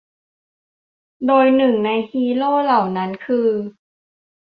[1.27, 3.47] โดยหนึ่งในฮีโร่เหล่านั้นคือ